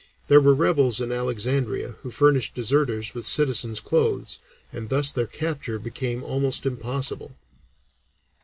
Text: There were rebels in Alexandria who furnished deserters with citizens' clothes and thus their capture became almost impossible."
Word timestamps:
There 0.29 0.41
were 0.41 0.55
rebels 0.55 0.99
in 0.99 1.11
Alexandria 1.11 1.89
who 2.01 2.09
furnished 2.09 2.55
deserters 2.55 3.13
with 3.13 3.23
citizens' 3.23 3.79
clothes 3.79 4.39
and 4.73 4.89
thus 4.89 5.11
their 5.11 5.27
capture 5.27 5.77
became 5.77 6.23
almost 6.23 6.65
impossible." 6.65 7.35